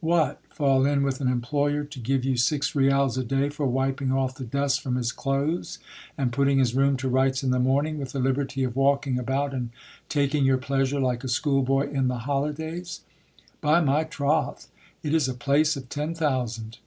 [0.00, 0.40] What!
[0.50, 4.36] fall in with an employer to give you six rials a day for wiping off
[4.36, 5.80] the dust from his clothes,
[6.16, 9.52] and putting his room to rights in the morning, with the liberty of walking about
[9.52, 9.70] and
[10.08, 13.00] taking your pleasure like a schoolboy in the holidays!
[13.60, 14.68] By my troth!
[15.02, 16.78] it is a place of ten thousand.